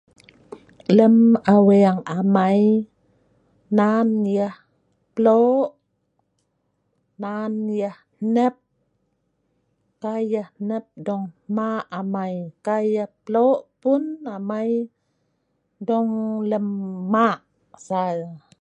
Lem 0.97 1.17
aweeng 1.55 2.01
amai, 2.17 2.61
nan 3.77 4.07
yeh 4.35 4.55
plo', 5.15 5.65
nan 7.21 7.53
yeh 7.79 7.97
hnep. 8.25 8.55
Kai 10.01 10.23
yeh 10.33 10.47
hnep 10.65 10.85
dong 11.07 11.25
hma' 11.53 11.83
amai, 11.99 12.33
kai 12.65 12.83
yeh 12.95 13.09
plo' 13.25 13.61
pun 13.81 14.03
amai 14.35 14.69
dong 15.87 16.09
lem 16.49 16.65
ma' 17.13 17.37
ngai. 17.85 18.17